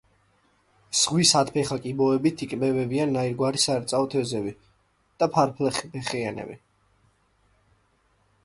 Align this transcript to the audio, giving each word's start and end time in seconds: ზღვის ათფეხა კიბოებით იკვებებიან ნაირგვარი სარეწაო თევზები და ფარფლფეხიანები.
ზღვის 0.99 1.33
ათფეხა 1.41 1.75
კიბოებით 1.83 2.41
იკვებებიან 2.45 3.13
ნაირგვარი 3.17 3.61
სარეწაო 3.65 4.09
თევზები 4.15 4.55
და 5.23 5.29
ფარფლფეხიანები. 5.37 6.61